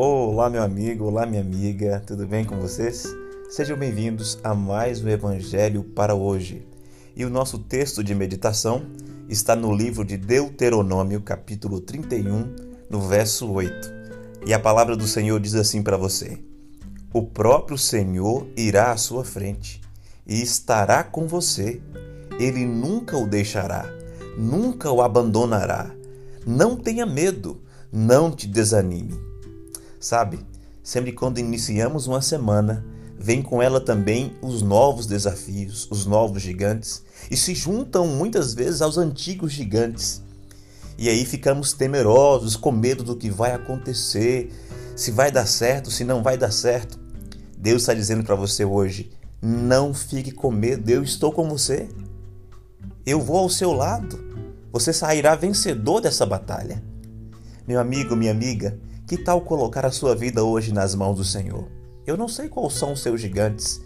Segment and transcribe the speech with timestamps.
[0.00, 3.04] Olá, meu amigo, olá, minha amiga, tudo bem com vocês?
[3.50, 6.64] Sejam bem-vindos a mais um Evangelho para hoje.
[7.16, 8.86] E o nosso texto de meditação
[9.28, 12.54] está no livro de Deuteronômio, capítulo 31,
[12.88, 13.90] no verso 8.
[14.46, 16.38] E a palavra do Senhor diz assim para você:
[17.12, 19.80] O próprio Senhor irá à sua frente
[20.24, 21.82] e estará com você.
[22.38, 23.84] Ele nunca o deixará,
[24.38, 25.90] nunca o abandonará.
[26.46, 27.60] Não tenha medo,
[27.92, 29.26] não te desanime.
[30.00, 30.38] Sabe,
[30.82, 32.84] sempre quando iniciamos uma semana,
[33.18, 38.80] vem com ela também os novos desafios, os novos gigantes, e se juntam muitas vezes
[38.80, 40.22] aos antigos gigantes.
[40.96, 44.52] E aí ficamos temerosos, com medo do que vai acontecer,
[44.94, 46.98] se vai dar certo, se não vai dar certo.
[47.56, 49.10] Deus está dizendo para você hoje:
[49.42, 51.88] não fique com medo, eu estou com você.
[53.06, 54.18] Eu vou ao seu lado.
[54.72, 56.82] Você sairá vencedor dessa batalha.
[57.66, 58.78] Meu amigo, minha amiga,
[59.08, 61.66] que tal colocar a sua vida hoje nas mãos do Senhor?
[62.06, 63.80] Eu não sei quais são os seus gigantes,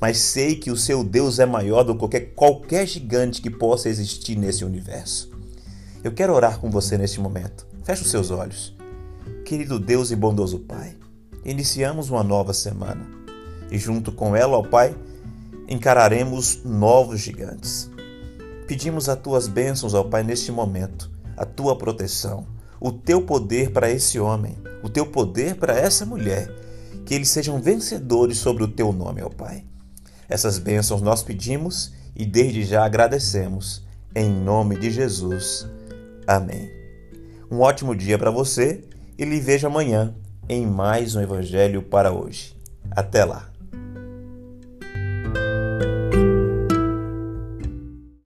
[0.00, 3.88] mas sei que o seu Deus é maior do que qualquer, qualquer gigante que possa
[3.88, 5.32] existir nesse universo.
[6.04, 7.66] Eu quero orar com você neste momento.
[7.82, 8.72] Feche os seus olhos.
[9.44, 10.96] Querido Deus e bondoso Pai,
[11.44, 13.04] iniciamos uma nova semana
[13.72, 14.94] e, junto com ela, ó Pai,
[15.68, 17.90] encararemos novos gigantes.
[18.68, 22.46] Pedimos as tuas bênçãos, ó Pai, neste momento, a tua proteção,
[22.80, 26.48] o teu poder para esse homem, o teu poder para essa mulher,
[27.04, 29.64] que eles sejam vencedores sobre o teu nome, ó Pai.
[30.28, 35.66] Essas bênçãos nós pedimos e desde já agradecemos, em nome de Jesus.
[36.26, 36.70] Amém.
[37.50, 38.84] Um ótimo dia para você
[39.16, 40.14] e lhe vejo amanhã
[40.48, 42.54] em mais um Evangelho para hoje.
[42.90, 43.57] Até lá!